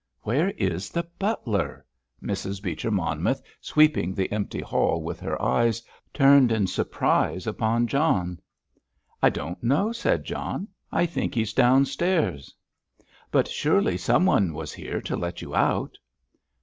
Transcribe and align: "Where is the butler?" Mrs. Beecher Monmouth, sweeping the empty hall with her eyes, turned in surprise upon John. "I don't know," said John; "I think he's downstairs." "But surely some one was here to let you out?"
"Where 0.23 0.49
is 0.57 0.89
the 0.89 1.07
butler?" 1.19 1.85
Mrs. 2.23 2.59
Beecher 2.59 2.89
Monmouth, 2.89 3.39
sweeping 3.59 4.15
the 4.15 4.31
empty 4.31 4.59
hall 4.61 5.03
with 5.03 5.19
her 5.19 5.39
eyes, 5.39 5.83
turned 6.11 6.51
in 6.51 6.65
surprise 6.65 7.45
upon 7.45 7.85
John. 7.85 8.39
"I 9.21 9.29
don't 9.29 9.61
know," 9.63 9.91
said 9.91 10.23
John; 10.23 10.67
"I 10.91 11.05
think 11.05 11.35
he's 11.35 11.53
downstairs." 11.53 12.51
"But 13.29 13.47
surely 13.47 13.95
some 13.95 14.25
one 14.25 14.53
was 14.55 14.73
here 14.73 15.01
to 15.01 15.15
let 15.15 15.43
you 15.43 15.53
out?" 15.53 15.99